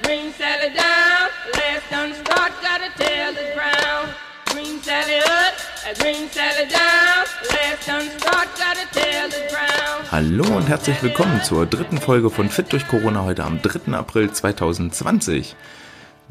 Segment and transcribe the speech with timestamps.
[0.00, 1.28] Bring Sally down.
[1.52, 4.14] Last done start, gotta tell the ground.
[4.46, 5.98] Bring Sally up.
[5.98, 7.26] Bring Sally down.
[7.50, 10.10] Last done start, gotta tell the ground.
[10.10, 13.92] Hallo und herzlich willkommen zur dritten Folge von Fit durch Corona heute am 3.
[13.92, 15.56] April 2020.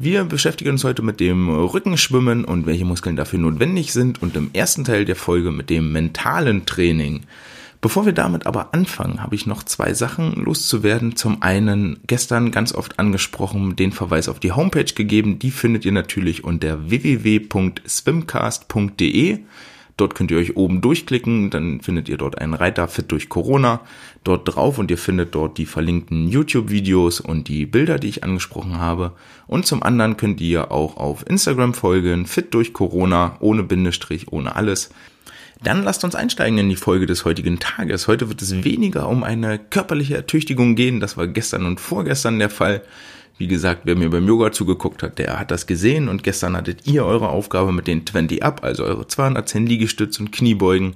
[0.00, 4.50] Wir beschäftigen uns heute mit dem Rückenschwimmen und welche Muskeln dafür notwendig sind und im
[4.54, 7.26] ersten Teil der Folge mit dem mentalen Training.
[7.82, 11.16] Bevor wir damit aber anfangen, habe ich noch zwei Sachen loszuwerden.
[11.16, 15.40] Zum einen gestern ganz oft angesprochen den Verweis auf die Homepage gegeben.
[15.40, 19.40] Die findet ihr natürlich unter www.swimcast.de.
[19.96, 23.80] Dort könnt ihr euch oben durchklicken, dann findet ihr dort einen Reiter Fit durch Corona
[24.24, 28.78] dort drauf und ihr findet dort die verlinkten YouTube-Videos und die Bilder, die ich angesprochen
[28.78, 29.12] habe.
[29.48, 34.54] Und zum anderen könnt ihr auch auf Instagram folgen, Fit durch Corona, ohne Bindestrich, ohne
[34.54, 34.90] alles.
[35.62, 38.08] Dann lasst uns einsteigen in die Folge des heutigen Tages.
[38.08, 40.98] Heute wird es weniger um eine körperliche Ertüchtigung gehen.
[40.98, 42.82] Das war gestern und vorgestern der Fall.
[43.38, 46.86] Wie gesagt, wer mir beim Yoga zugeguckt hat, der hat das gesehen und gestern hattet
[46.86, 50.94] ihr eure Aufgabe mit den 20 Up, also eure 210 Liegestütz und Kniebeugen.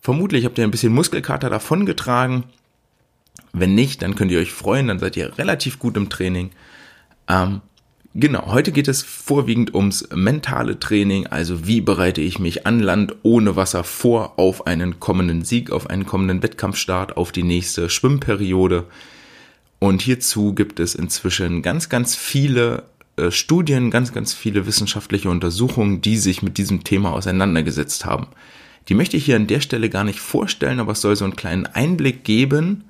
[0.00, 2.44] Vermutlich habt ihr ein bisschen Muskelkater davongetragen.
[3.52, 6.50] Wenn nicht, dann könnt ihr euch freuen, dann seid ihr relativ gut im Training.
[7.28, 7.62] Ähm,
[8.14, 13.14] Genau, heute geht es vorwiegend ums mentale Training, also wie bereite ich mich an Land
[13.22, 18.86] ohne Wasser vor auf einen kommenden Sieg, auf einen kommenden Wettkampfstart, auf die nächste Schwimmperiode.
[19.78, 22.82] Und hierzu gibt es inzwischen ganz, ganz viele
[23.16, 28.26] äh, Studien, ganz, ganz viele wissenschaftliche Untersuchungen, die sich mit diesem Thema auseinandergesetzt haben.
[28.88, 31.36] Die möchte ich hier an der Stelle gar nicht vorstellen, aber es soll so einen
[31.36, 32.89] kleinen Einblick geben,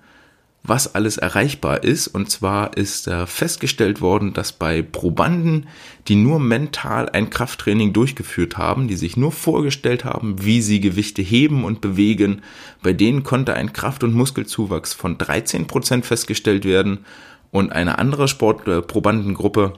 [0.63, 2.09] was alles erreichbar ist.
[2.09, 5.69] Und zwar ist äh, festgestellt worden, dass bei Probanden,
[6.09, 11.23] die nur mental ein Krafttraining durchgeführt haben, die sich nur vorgestellt haben, wie sie Gewichte
[11.23, 12.43] heben und bewegen,
[12.83, 17.05] bei denen konnte ein Kraft- und Muskelzuwachs von 13 Prozent festgestellt werden.
[17.51, 19.73] Und eine andere Sportprobandengruppe,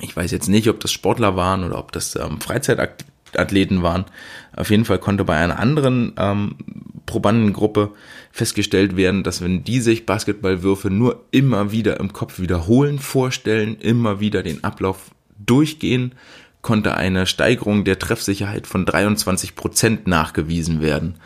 [0.00, 2.38] äh, ich weiß jetzt nicht, ob das Sportler waren oder ob das ähm,
[3.34, 4.04] Freizeitathleten waren,
[4.56, 6.56] auf jeden Fall konnte bei einer anderen ähm,
[7.06, 7.90] Probandengruppe
[8.30, 14.20] festgestellt werden, dass wenn die sich Basketballwürfe nur immer wieder im Kopf wiederholen, vorstellen, immer
[14.20, 16.12] wieder den Ablauf durchgehen,
[16.62, 21.16] konnte eine Steigerung der Treffsicherheit von 23 Prozent nachgewiesen werden.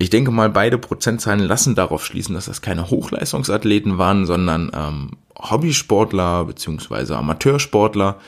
[0.00, 5.10] Ich denke mal, beide Prozentzahlen lassen darauf schließen, dass das keine Hochleistungsathleten waren, sondern ähm,
[5.36, 8.20] Hobbysportler beziehungsweise Amateursportler,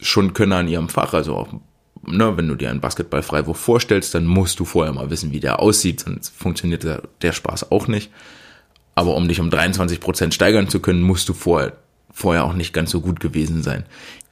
[0.00, 1.48] schon Könner in ihrem Fach, also auch
[2.06, 5.60] ne, wenn du dir einen Basketballfreiwurf vorstellst, dann musst du vorher mal wissen, wie der
[5.60, 8.10] aussieht, sonst funktioniert der, der Spaß auch nicht.
[8.94, 11.72] Aber um dich um 23 Prozent steigern zu können, musst du vorher,
[12.12, 13.84] vorher auch nicht ganz so gut gewesen sein.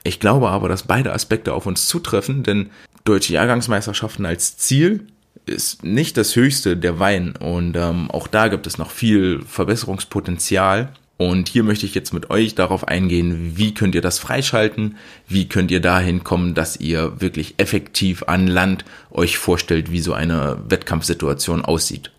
[0.03, 2.71] Ich glaube aber, dass beide Aspekte auf uns zutreffen, denn
[3.05, 5.07] deutsche Jahrgangsmeisterschaften als Ziel
[5.47, 10.93] ist nicht das höchste der Wein und ähm, auch da gibt es noch viel Verbesserungspotenzial.
[11.21, 14.97] Und hier möchte ich jetzt mit euch darauf eingehen, wie könnt ihr das freischalten,
[15.29, 20.15] wie könnt ihr dahin kommen, dass ihr wirklich effektiv an Land euch vorstellt, wie so
[20.15, 22.11] eine Wettkampfsituation aussieht.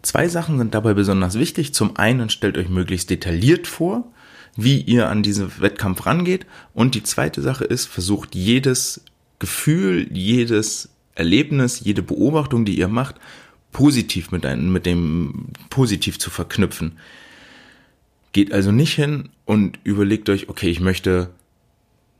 [0.00, 1.74] Zwei Sachen sind dabei besonders wichtig.
[1.74, 4.10] Zum einen stellt euch möglichst detailliert vor,
[4.56, 6.46] wie ihr an diesen Wettkampf rangeht.
[6.72, 9.02] Und die zweite Sache ist, versucht jedes
[9.40, 13.16] Gefühl, jedes Erlebnis, jede Beobachtung, die ihr macht,
[13.72, 16.92] positiv mit, einem, mit dem positiv zu verknüpfen.
[18.32, 21.30] Geht also nicht hin und überlegt euch, okay, ich möchte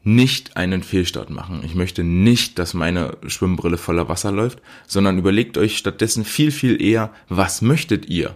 [0.02, 1.62] nicht einen Fehlstart machen.
[1.64, 6.80] Ich möchte nicht, dass meine Schwimmbrille voller Wasser läuft, sondern überlegt euch stattdessen viel, viel
[6.80, 8.34] eher, was möchtet ihr?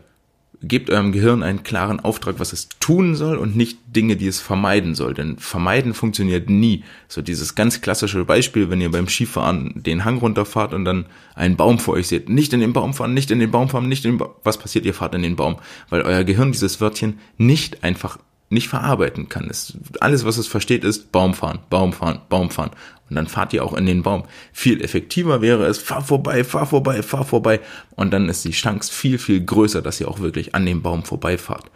[0.63, 4.41] Gebt eurem Gehirn einen klaren Auftrag, was es tun soll und nicht Dinge, die es
[4.41, 5.15] vermeiden soll.
[5.15, 6.85] Denn vermeiden funktioniert nie.
[7.09, 11.57] So dieses ganz klassische Beispiel, wenn ihr beim Skifahren den Hang runterfahrt und dann einen
[11.57, 12.29] Baum vor euch seht.
[12.29, 14.31] Nicht in den Baum fahren, nicht in den Baum fahren, nicht in den Baum.
[14.45, 14.85] Was passiert?
[14.87, 15.57] Ihr fahrt in den Baum.
[15.91, 18.19] Weil euer Gehirn dieses Wörtchen nicht einfach
[18.53, 19.49] nicht verarbeiten kann.
[19.49, 22.71] Es, alles, was es versteht, ist Baum fahren, Baum fahren, Baum fahren.
[23.09, 24.25] Und dann fahrt ihr auch in den Baum.
[24.53, 27.61] Viel effektiver wäre es, fahr vorbei, fahr vorbei, fahr vorbei.
[27.97, 31.05] Und dann ist die Chance viel, viel größer, dass ihr auch wirklich an dem Baum
[31.05, 31.71] vorbeifahrt.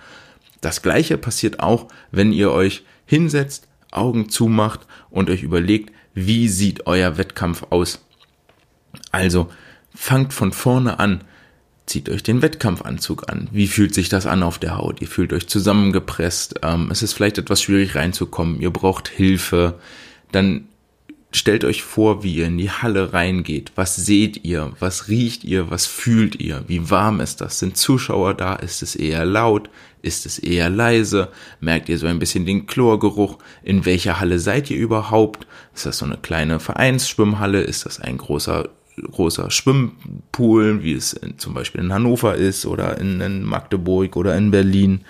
[0.60, 4.80] Das gleiche passiert auch, wenn ihr euch hinsetzt, Augen zumacht
[5.10, 8.04] und euch überlegt, wie sieht euer Wettkampf aus.
[9.12, 9.48] Also
[9.94, 11.24] fangt von vorne an
[11.86, 13.48] zieht euch den Wettkampfanzug an.
[13.52, 15.00] Wie fühlt sich das an auf der Haut?
[15.00, 16.60] Ihr fühlt euch zusammengepresst.
[16.62, 18.60] Ähm, es ist vielleicht etwas schwierig reinzukommen.
[18.60, 19.78] Ihr braucht Hilfe.
[20.32, 20.68] Dann
[21.32, 23.72] stellt euch vor, wie ihr in die Halle reingeht.
[23.76, 24.72] Was seht ihr?
[24.80, 25.70] Was riecht ihr?
[25.70, 26.64] Was fühlt ihr?
[26.66, 27.58] Wie warm ist das?
[27.60, 28.54] Sind Zuschauer da?
[28.56, 29.70] Ist es eher laut?
[30.02, 31.28] Ist es eher leise?
[31.60, 33.38] Merkt ihr so ein bisschen den Chlorgeruch?
[33.62, 35.46] In welcher Halle seid ihr überhaupt?
[35.74, 37.60] Ist das so eine kleine Vereinsschwimmhalle?
[37.60, 42.98] Ist das ein großer großer Schwimmpool, wie es in, zum Beispiel in Hannover ist oder
[42.98, 45.02] in, in Magdeburg oder in Berlin.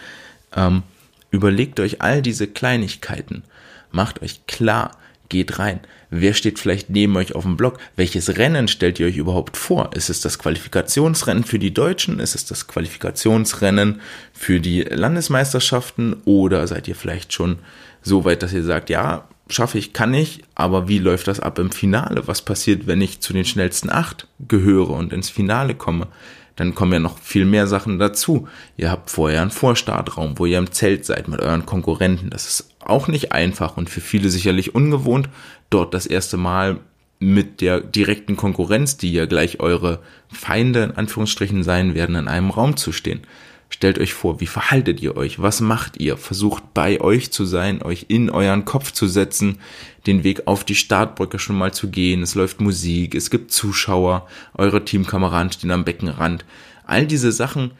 [0.54, 0.82] Ähm,
[1.30, 3.42] Überlegt euch all diese Kleinigkeiten.
[3.90, 4.92] Macht euch klar,
[5.28, 5.80] geht rein.
[6.08, 7.78] Wer steht vielleicht neben euch auf dem Block?
[7.96, 9.90] Welches Rennen stellt ihr euch überhaupt vor?
[9.94, 12.20] Ist es das Qualifikationsrennen für die Deutschen?
[12.20, 14.00] Ist es das Qualifikationsrennen
[14.32, 16.16] für die Landesmeisterschaften?
[16.24, 17.58] Oder seid ihr vielleicht schon
[18.02, 21.58] so weit, dass ihr sagt, ja, schaffe ich, kann ich, aber wie läuft das ab
[21.58, 22.26] im Finale?
[22.26, 26.08] Was passiert, wenn ich zu den schnellsten acht gehöre und ins Finale komme?
[26.56, 28.48] Dann kommen ja noch viel mehr Sachen dazu.
[28.76, 32.30] Ihr habt vorher einen Vorstartraum, wo ihr im Zelt seid mit euren Konkurrenten.
[32.30, 35.28] Das ist auch nicht einfach und für viele sicherlich ungewohnt,
[35.70, 36.78] dort das erste Mal
[37.18, 42.50] mit der direkten Konkurrenz, die ja gleich eure Feinde in Anführungsstrichen sein werden, in einem
[42.50, 43.20] Raum zu stehen.
[43.68, 45.42] Stellt euch vor, wie verhaltet ihr euch?
[45.42, 46.16] Was macht ihr?
[46.16, 49.58] Versucht bei euch zu sein, euch in euren Kopf zu setzen,
[50.06, 52.22] den Weg auf die Startbrücke schon mal zu gehen.
[52.22, 56.44] Es läuft Musik, es gibt Zuschauer, eure Teamkameraden stehen am Beckenrand.
[56.86, 57.72] All diese Sachen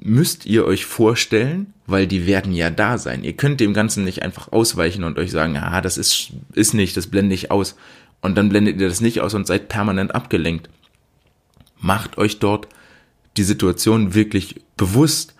[0.00, 3.22] müsst ihr euch vorstellen, weil die werden ja da sein.
[3.22, 6.96] Ihr könnt dem Ganzen nicht einfach ausweichen und euch sagen, ah, das ist, ist nicht,
[6.96, 7.76] das blende ich aus.
[8.20, 10.68] Und dann blendet ihr das nicht aus und seid permanent abgelenkt.
[11.80, 12.68] Macht euch dort
[13.38, 15.34] die Situation wirklich bewusst.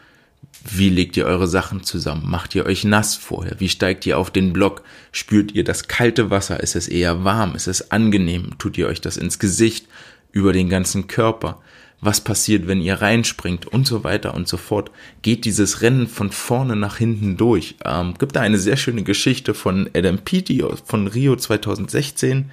[0.64, 2.24] Wie legt ihr eure Sachen zusammen?
[2.28, 3.60] Macht ihr euch nass vorher?
[3.60, 4.82] Wie steigt ihr auf den Block?
[5.12, 6.60] Spürt ihr das kalte Wasser?
[6.60, 7.54] Ist es eher warm?
[7.54, 8.52] Ist es angenehm?
[8.58, 9.86] Tut ihr euch das ins Gesicht?
[10.30, 11.60] Über den ganzen Körper?
[12.00, 13.66] Was passiert, wenn ihr reinspringt?
[13.66, 14.90] Und so weiter und so fort.
[15.22, 17.76] Geht dieses Rennen von vorne nach hinten durch?
[17.84, 22.50] Ähm, gibt da eine sehr schöne Geschichte von Adam Peaty von Rio 2016,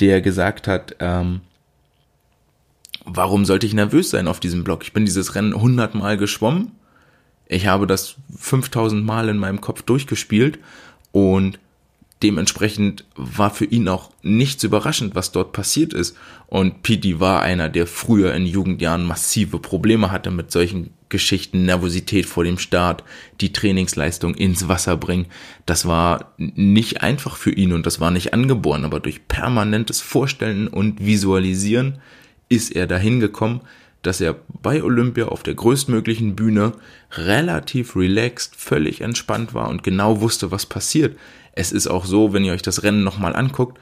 [0.00, 1.40] der gesagt hat, ähm,
[3.04, 4.82] warum sollte ich nervös sein auf diesem Block?
[4.82, 6.72] Ich bin dieses Rennen 100 Mal geschwommen.
[7.46, 10.58] Ich habe das 5000 Mal in meinem Kopf durchgespielt
[11.10, 11.58] und
[12.22, 16.16] dementsprechend war für ihn auch nichts überraschend, was dort passiert ist.
[16.46, 22.26] Und Pete war einer, der früher in Jugendjahren massive Probleme hatte mit solchen Geschichten, Nervosität
[22.26, 23.04] vor dem Start,
[23.40, 25.26] die Trainingsleistung ins Wasser bringen.
[25.66, 30.68] Das war nicht einfach für ihn und das war nicht angeboren, aber durch permanentes Vorstellen
[30.68, 31.98] und Visualisieren
[32.52, 33.62] ist er dahin gekommen,
[34.02, 36.72] dass er bei Olympia auf der größtmöglichen Bühne
[37.12, 41.16] relativ relaxed, völlig entspannt war und genau wusste, was passiert.
[41.52, 43.78] Es ist auch so, wenn ihr euch das Rennen nochmal anguckt,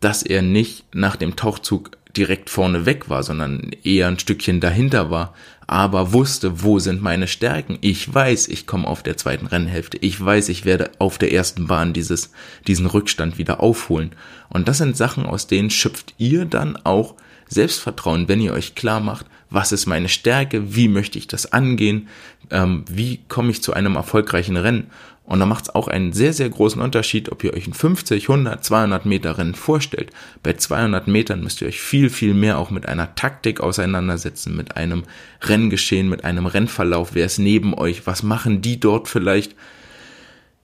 [0.00, 5.10] dass er nicht nach dem Tauchzug direkt vorne weg war, sondern eher ein Stückchen dahinter
[5.10, 5.34] war,
[5.66, 7.78] aber wusste, wo sind meine Stärken.
[7.80, 9.98] Ich weiß, ich komme auf der zweiten Rennhälfte.
[9.98, 12.32] Ich weiß, ich werde auf der ersten Bahn dieses,
[12.66, 14.10] diesen Rückstand wieder aufholen.
[14.48, 17.14] Und das sind Sachen, aus denen schöpft ihr dann auch
[17.50, 22.08] Selbstvertrauen, wenn ihr euch klar macht, was ist meine Stärke, wie möchte ich das angehen,
[22.50, 24.86] ähm, wie komme ich zu einem erfolgreichen Rennen.
[25.24, 28.28] Und da macht es auch einen sehr, sehr großen Unterschied, ob ihr euch ein 50,
[28.28, 30.10] 100, 200 Meter Rennen vorstellt.
[30.42, 34.76] Bei 200 Metern müsst ihr euch viel, viel mehr auch mit einer Taktik auseinandersetzen, mit
[34.76, 35.04] einem
[35.42, 37.10] Renngeschehen, mit einem Rennverlauf.
[37.14, 38.06] Wer ist neben euch?
[38.08, 39.54] Was machen die dort vielleicht?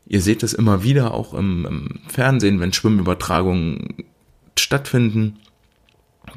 [0.08, 4.04] Ihr seht es immer wieder auch im, im Fernsehen, wenn Schwimmübertragungen
[4.58, 5.38] stattfinden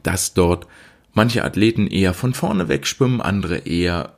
[0.03, 0.67] dass dort
[1.13, 4.13] manche Athleten eher von vorne wegschwimmen, andere eher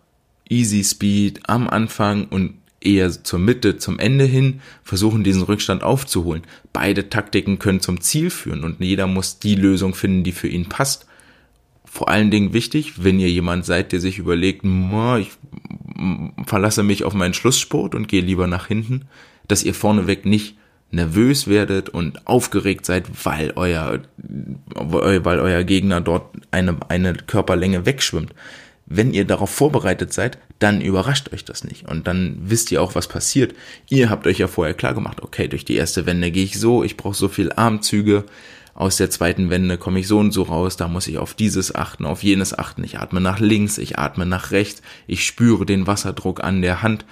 [0.50, 6.44] Easy Speed am Anfang und eher zur Mitte, zum Ende hin versuchen, diesen Rückstand aufzuholen.
[6.73, 10.68] Beide Taktiken können zum Ziel führen und jeder muss die Lösung finden, die für ihn
[10.68, 11.06] passt.
[11.85, 14.65] Vor allen Dingen wichtig, wenn ihr jemand seid, der sich überlegt,
[15.19, 15.31] ich
[16.45, 19.05] verlasse mich auf meinen Schlusssport und gehe lieber nach hinten,
[19.48, 20.55] dass ihr vorneweg nicht
[20.91, 28.33] nervös werdet und aufgeregt seid, weil euer, weil euer Gegner dort eine, eine Körperlänge wegschwimmt.
[28.86, 31.88] Wenn ihr darauf vorbereitet seid, dann überrascht euch das nicht.
[31.88, 33.55] Und dann wisst ihr auch, was passiert.
[33.89, 36.83] Ihr habt euch ja vorher klar gemacht, okay, durch die erste Wende gehe ich so,
[36.83, 38.25] ich brauche so viel Armzüge.
[38.74, 41.74] Aus der zweiten Wende komme ich so und so raus, da muss ich auf dieses
[41.74, 42.83] achten, auf jenes achten.
[42.83, 47.05] Ich atme nach links, ich atme nach rechts, ich spüre den Wasserdruck an der Hand.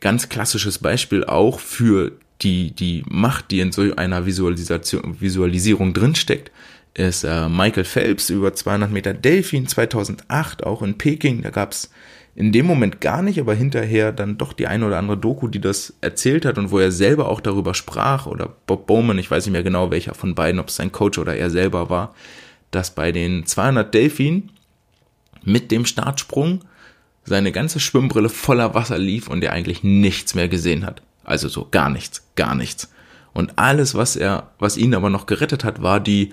[0.00, 6.50] Ganz klassisches Beispiel auch für die, die Macht, die in so einer Visualisation, Visualisierung drinsteckt,
[6.94, 11.42] ist äh, Michael Phelps über 200 Meter Delfin 2008, auch in Peking.
[11.42, 11.90] Da gab's
[12.34, 15.60] in dem Moment gar nicht, aber hinterher dann doch die eine oder andere Doku, die
[15.60, 19.46] das erzählt hat und wo er selber auch darüber sprach, oder Bob Bowman, ich weiß
[19.46, 22.14] nicht mehr genau welcher von beiden, ob es sein Coach oder er selber war,
[22.70, 24.50] dass bei den 200 Delfin
[25.44, 26.60] mit dem Startsprung
[27.24, 31.02] seine ganze Schwimmbrille voller Wasser lief und er eigentlich nichts mehr gesehen hat.
[31.24, 32.92] Also so gar nichts, gar nichts.
[33.32, 36.32] Und alles, was er, was ihn aber noch gerettet hat, war die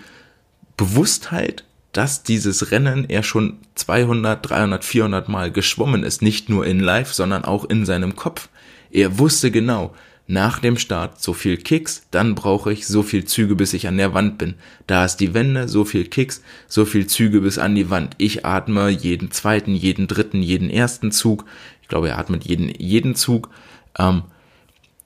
[0.78, 6.22] Bewusstheit, dass dieses Rennen er schon 200, 300, 400 Mal geschwommen ist.
[6.22, 8.50] Nicht nur in live, sondern auch in seinem Kopf.
[8.92, 9.94] Er wusste genau,
[10.28, 13.98] nach dem Start so viel Kicks, dann brauche ich so viel Züge, bis ich an
[13.98, 14.54] der Wand bin.
[14.86, 18.14] Da ist die Wende, so viel Kicks, so viel Züge bis an die Wand.
[18.20, 21.46] Ich atme jeden zweiten, jeden dritten, jeden ersten Zug.
[21.82, 23.50] Ich glaube, er atmet jeden, jeden Zug
[23.98, 24.24] Ähm,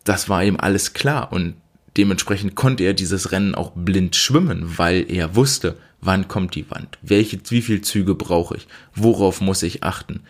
[0.03, 1.55] das war ihm alles klar und
[1.97, 6.97] dementsprechend konnte er dieses Rennen auch blind schwimmen, weil er wusste, wann kommt die Wand,
[7.01, 10.21] welche, wie viel Züge brauche ich, worauf muss ich achten.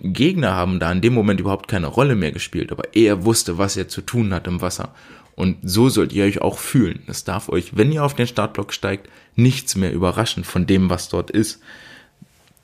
[0.00, 3.76] Gegner haben da in dem Moment überhaupt keine Rolle mehr gespielt, aber er wusste, was
[3.76, 4.94] er zu tun hat im Wasser.
[5.34, 7.02] Und so sollt ihr euch auch fühlen.
[7.06, 11.08] Es darf euch, wenn ihr auf den Startblock steigt, nichts mehr überraschen von dem, was
[11.08, 11.60] dort ist.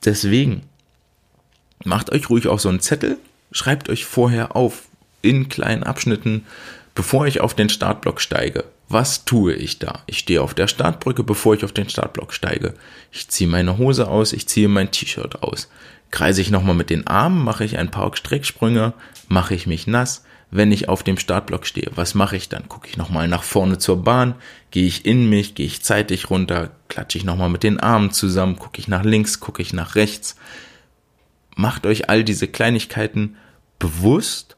[0.05, 0.63] Deswegen
[1.85, 3.19] macht euch ruhig auch so einen Zettel,
[3.53, 4.89] schreibt euch vorher auf
[5.25, 6.45] in kleinen Abschnitten,
[6.95, 8.65] bevor ich auf den Startblock steige.
[8.89, 10.03] Was tue ich da?
[10.07, 12.75] Ich stehe auf der Startbrücke, bevor ich auf den Startblock steige.
[13.11, 15.71] Ich ziehe meine Hose aus, ich ziehe mein T-Shirt aus.
[16.11, 18.93] Kreise ich nochmal mit den Armen, mache ich ein paar Strecksprünge,
[19.27, 20.25] mache ich mich nass.
[20.51, 22.69] Wenn ich auf dem Startblock stehe, was mache ich dann?
[22.69, 24.37] Gucke ich nochmal nach vorne zur Bahn,
[24.71, 28.57] gehe ich in mich, gehe ich zeitig runter, klatsche ich nochmal mit den Armen zusammen,
[28.57, 30.37] gucke ich nach links, gucke ich nach rechts.
[31.57, 33.37] Macht euch all diese Kleinigkeiten
[33.81, 34.54] bewusst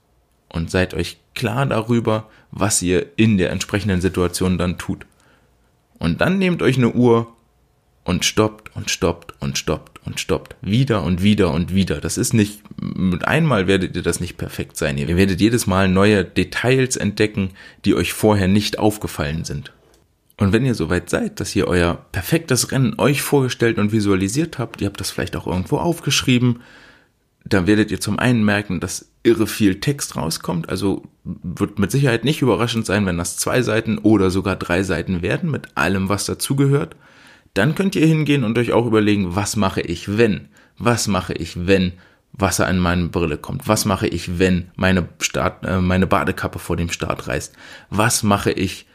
[0.48, 5.06] und seid euch klar darüber, was ihr in der entsprechenden Situation dann tut.
[5.98, 7.32] Und dann nehmt euch eine Uhr
[8.04, 10.56] und stoppt und stoppt und stoppt und stoppt.
[10.62, 12.00] Wieder und wieder und wieder.
[12.00, 14.96] Das ist nicht, mit einmal werdet ihr das nicht perfekt sein.
[14.96, 17.50] Ihr werdet jedes Mal neue Details entdecken,
[17.84, 19.72] die euch vorher nicht aufgefallen sind.
[20.38, 24.80] Und wenn ihr soweit seid, dass ihr euer perfektes Rennen euch vorgestellt und visualisiert habt,
[24.80, 26.60] ihr habt das vielleicht auch irgendwo aufgeschrieben,
[27.48, 30.68] da werdet ihr zum einen merken, dass irre viel Text rauskommt.
[30.68, 35.22] Also wird mit Sicherheit nicht überraschend sein, wenn das zwei Seiten oder sogar drei Seiten
[35.22, 36.96] werden mit allem, was dazugehört.
[37.54, 40.48] Dann könnt ihr hingehen und euch auch überlegen, was mache ich, wenn?
[40.76, 41.92] Was mache ich, wenn
[42.32, 43.68] Wasser in meine Brille kommt?
[43.68, 47.54] Was mache ich, wenn meine, Start, äh, meine Badekappe vor dem Start reißt?
[47.90, 48.86] Was mache ich,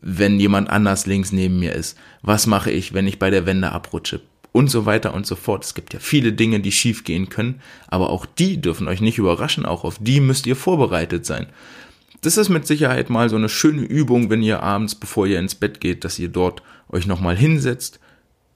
[0.00, 1.98] wenn jemand anders links neben mir ist?
[2.22, 4.22] Was mache ich, wenn ich bei der Wende abrutsche?
[4.52, 5.64] Und so weiter und so fort.
[5.64, 9.18] Es gibt ja viele Dinge, die schief gehen können, aber auch die dürfen euch nicht
[9.18, 11.46] überraschen, auch auf die müsst ihr vorbereitet sein.
[12.20, 15.54] Das ist mit Sicherheit mal so eine schöne Übung, wenn ihr abends, bevor ihr ins
[15.54, 18.00] Bett geht, dass ihr dort euch nochmal hinsetzt,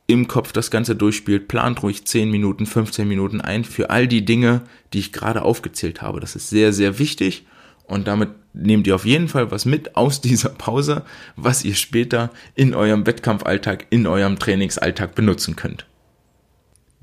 [0.08, 4.24] im Kopf das Ganze durchspielt, plant ruhig 10 Minuten, 15 Minuten ein für all die
[4.24, 6.18] Dinge, die ich gerade aufgezählt habe.
[6.18, 7.46] Das ist sehr, sehr wichtig
[7.84, 11.04] und damit nehmt ihr auf jeden Fall was mit aus dieser Pause,
[11.36, 15.86] was ihr später in eurem Wettkampfalltag, in eurem Trainingsalltag benutzen könnt.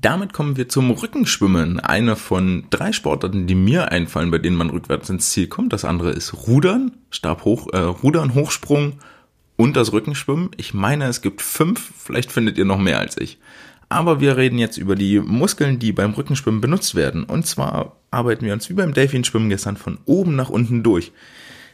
[0.00, 1.78] Damit kommen wir zum Rückenschwimmen.
[1.78, 5.74] Eine von drei Sportarten, die mir einfallen, bei denen man rückwärts ins Ziel kommt.
[5.74, 8.94] Das andere ist Rudern, Stab hoch, äh, Rudern, Hochsprung
[9.56, 10.50] und das Rückenschwimmen.
[10.56, 13.38] Ich meine, es gibt fünf, vielleicht findet ihr noch mehr als ich.
[13.92, 17.24] Aber wir reden jetzt über die Muskeln, die beim Rückenschwimmen benutzt werden.
[17.24, 21.10] Und zwar arbeiten wir uns wie beim Delfinschwimmen gestern von oben nach unten durch.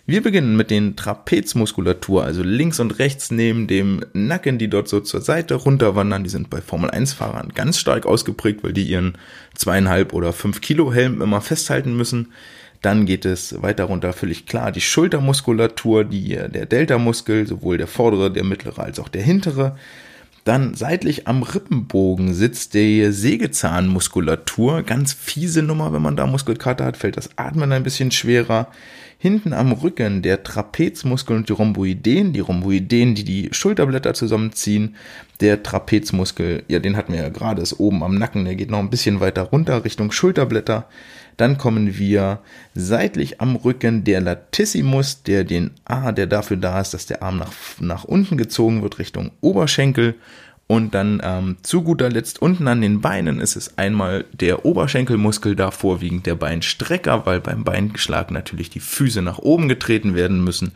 [0.07, 5.01] Wir beginnen mit den Trapezmuskulatur, also links und rechts neben dem Nacken, die dort so
[5.01, 6.25] zur Seite runterwandern.
[6.25, 9.19] Die sind bei Formel 1 Fahrern ganz stark ausgeprägt, weil die ihren
[9.55, 12.33] zweieinhalb oder fünf Kilo Helm immer festhalten müssen.
[12.81, 18.33] Dann geht es weiter runter, völlig klar, die Schultermuskulatur, die, der Delta-Muskel, sowohl der vordere,
[18.33, 19.77] der mittlere als auch der hintere.
[20.47, 24.85] Dann seitlich am Rippenbogen sitzt die Sägezahnmuskulatur.
[24.85, 28.69] Ganz fiese Nummer, wenn man da Muskelkater hat, fällt das Atmen ein bisschen schwerer.
[29.19, 34.95] Hinten am Rücken der Trapezmuskel und die Rhomboideen, die Rhomboideen, die die Schulterblätter zusammenziehen.
[35.41, 38.79] Der Trapezmuskel, ja, den hatten wir ja gerade, ist oben am Nacken, der geht noch
[38.79, 40.87] ein bisschen weiter runter Richtung Schulterblätter.
[41.37, 42.41] Dann kommen wir
[42.75, 47.39] seitlich am Rücken der Latissimus, der den A, der dafür da ist, dass der Arm
[47.39, 50.15] nach, nach unten gezogen wird Richtung Oberschenkel.
[50.69, 55.55] Und dann ähm, zu guter Letzt unten an den Beinen ist es einmal der Oberschenkelmuskel,
[55.55, 60.73] da vorwiegend der Beinstrecker, weil beim Beinschlag natürlich die Füße nach oben getreten werden müssen.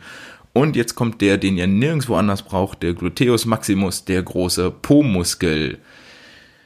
[0.53, 5.79] Und jetzt kommt der, den ihr nirgendwo anders braucht, der Gluteus Maximus, der große Po-Muskel.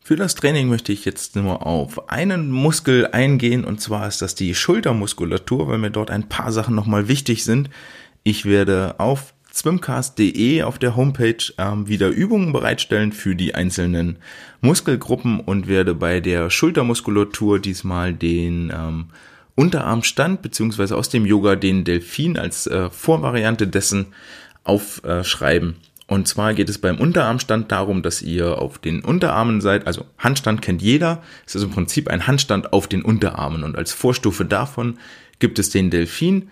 [0.08, 4.36] Für das Training möchte ich jetzt nur auf einen Muskel eingehen und zwar ist das
[4.36, 7.72] die Schultermuskulatur, weil mir dort ein paar Sachen nochmal wichtig sind.
[8.22, 14.18] Ich werde auf swimcast.de auf der Homepage ähm, wieder Übungen bereitstellen für die einzelnen
[14.62, 19.08] Muskelgruppen und werde bei der Schultermuskulatur diesmal den ähm,
[19.56, 24.14] Unterarmstand beziehungsweise aus dem Yoga den Delfin als äh, Vorvariante dessen
[24.64, 25.78] aufschreiben.
[26.08, 29.88] Und zwar geht es beim Unterarmstand darum, dass ihr auf den Unterarmen seid.
[29.88, 31.24] Also Handstand kennt jeder.
[31.48, 33.64] Es ist im Prinzip ein Handstand auf den Unterarmen.
[33.64, 35.00] Und als Vorstufe davon
[35.40, 36.50] gibt es den Delfin.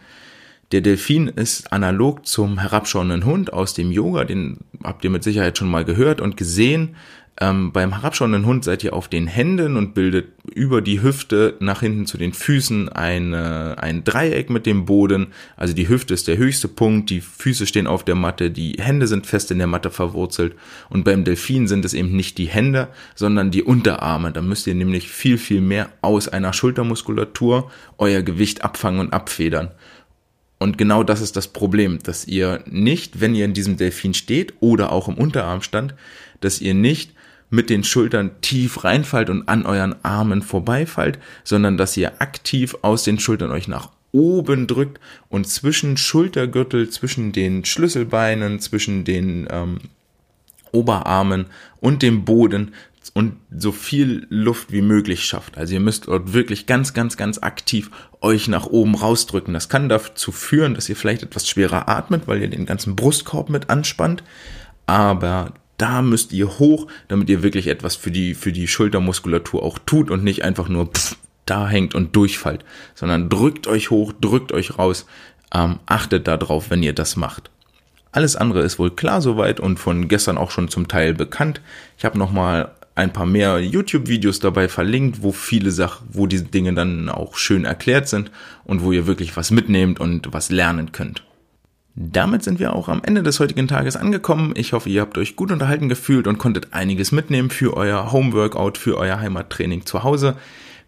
[0.71, 5.55] Der Delfin ist analog zum herabschauenden Hund aus dem Yoga, den habt ihr mit Sicherheit
[5.55, 6.95] schon mal gehört und gesehen.
[7.41, 11.79] Ähm, beim herabschauenden Hund seid ihr auf den Händen und bildet über die Hüfte nach
[11.79, 15.27] hinten zu den Füßen eine, ein Dreieck mit dem Boden.
[15.57, 19.07] Also die Hüfte ist der höchste Punkt, die Füße stehen auf der Matte, die Hände
[19.07, 20.53] sind fest in der Matte verwurzelt.
[20.89, 24.31] Und beim Delfin sind es eben nicht die Hände, sondern die Unterarme.
[24.31, 29.71] Da müsst ihr nämlich viel, viel mehr aus einer Schultermuskulatur euer Gewicht abfangen und abfedern.
[30.59, 34.53] Und genau das ist das Problem, dass ihr nicht, wenn ihr in diesem Delfin steht
[34.59, 35.95] oder auch im Unterarmstand,
[36.39, 37.12] dass ihr nicht
[37.53, 43.03] mit den Schultern tief reinfallt und an euren Armen vorbeifallt, sondern dass ihr aktiv aus
[43.03, 49.77] den Schultern euch nach oben drückt und zwischen Schultergürtel, zwischen den Schlüsselbeinen, zwischen den ähm,
[50.71, 51.45] Oberarmen
[51.79, 52.73] und dem Boden
[53.13, 55.55] und so viel Luft wie möglich schafft.
[55.55, 59.53] Also ihr müsst dort wirklich ganz, ganz, ganz aktiv euch nach oben rausdrücken.
[59.53, 63.51] Das kann dazu führen, dass ihr vielleicht etwas schwerer atmet, weil ihr den ganzen Brustkorb
[63.51, 64.23] mit anspannt.
[64.87, 65.53] Aber
[65.83, 70.11] da müsst ihr hoch, damit ihr wirklich etwas für die, für die Schultermuskulatur auch tut
[70.11, 72.63] und nicht einfach nur pff, da hängt und durchfallt,
[72.95, 75.05] sondern drückt euch hoch, drückt euch raus,
[75.53, 77.51] ähm, achtet darauf, wenn ihr das macht.
[78.13, 81.59] Alles andere ist wohl klar soweit und von gestern auch schon zum Teil bekannt.
[81.97, 86.73] Ich habe nochmal ein paar mehr YouTube-Videos dabei verlinkt, wo viele Sachen, wo diese Dinge
[86.75, 88.31] dann auch schön erklärt sind
[88.63, 91.23] und wo ihr wirklich was mitnehmt und was lernen könnt.
[91.95, 94.53] Damit sind wir auch am Ende des heutigen Tages angekommen.
[94.55, 98.79] Ich hoffe, ihr habt euch gut unterhalten gefühlt und konntet einiges mitnehmen für euer Homeworkout,
[98.79, 100.35] für euer Heimattraining zu Hause.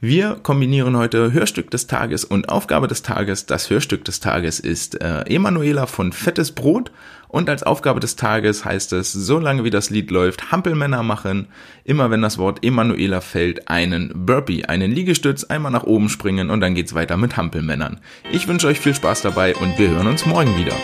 [0.07, 3.47] Wir kombinieren heute Hörstück des Tages und Aufgabe des Tages.
[3.47, 6.91] Das Hörstück des Tages ist äh, Emanuela von Fettes Brot
[7.27, 11.47] und als Aufgabe des Tages heißt es, solange wie das Lied läuft, Hampelmänner machen,
[11.85, 16.59] immer wenn das Wort Emanuela fällt, einen Burpee, einen Liegestütz, einmal nach oben springen und
[16.59, 18.00] dann geht's weiter mit Hampelmännern.
[18.31, 20.75] Ich wünsche euch viel Spaß dabei und wir hören uns morgen wieder.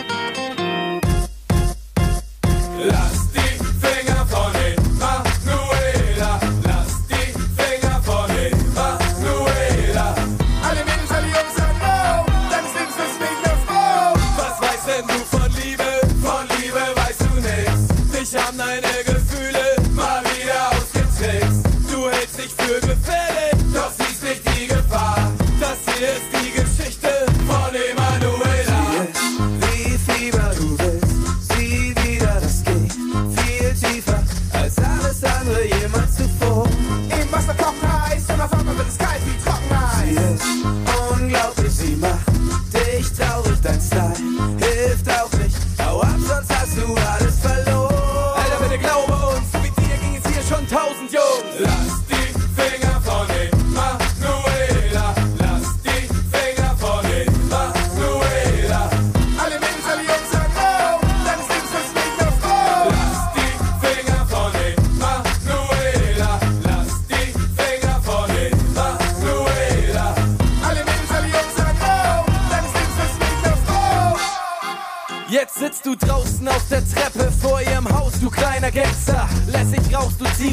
[43.64, 43.94] Jetzt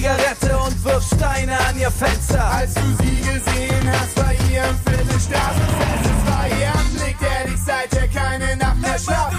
[0.09, 2.43] Zigarette und wirfst Steine an ihr Fenster.
[2.43, 8.07] Als du sie gesehen hast bei ihrem Viertelstraßenfest, es war ihr Anblick, der dich seither
[8.07, 9.38] keine Nacht mehr schlafen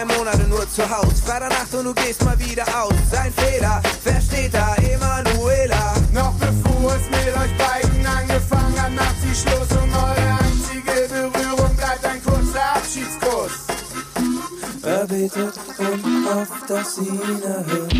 [0.00, 1.20] zwei, Monate nur zu Haus.
[1.24, 2.94] Freitagnacht und du gehst mal wieder aus.
[3.10, 4.74] Sein Fehler, wer steht da?
[4.76, 5.94] Emanuela.
[6.12, 11.76] Noch bevor es mit euch beiden angefangen hat, macht sie Schluss und eure einzige Berührung
[11.76, 13.52] bleibt ein kurzer Abschiedskuss.
[14.82, 17.94] Er betet und hofft, dass sie ihn erhört.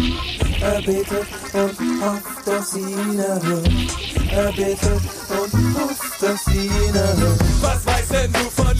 [0.60, 3.68] Er betet und hofft, dass sie ihn erhört.
[4.32, 7.40] Er betet und hofft, dass sie ihn erhört.
[7.60, 8.70] Was weißt denn du von